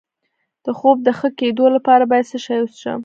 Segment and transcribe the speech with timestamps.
[0.65, 2.99] د خوب د ښه کیدو لپاره باید څه شی وڅښم؟